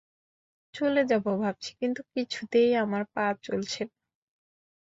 [0.73, 3.93] চলে যাব ভাবছি, কিন্তু কিছুতেই আমার পা চলছে না।